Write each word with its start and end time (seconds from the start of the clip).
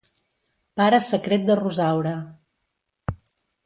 Pare 0.81 1.01
secret 1.09 1.47
de 1.51 1.59
Rosaura. 1.61 2.17